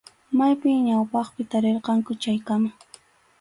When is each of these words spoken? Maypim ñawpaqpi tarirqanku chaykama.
Maypim 0.37 0.77
ñawpaqpi 0.87 1.41
tarirqanku 1.51 2.11
chaykama. 2.21 2.69